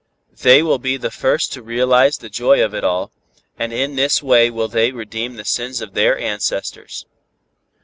[0.41, 3.11] They will be the first to realize the joy of it all,
[3.59, 7.05] and in this way will they redeem the sins of their ancestors."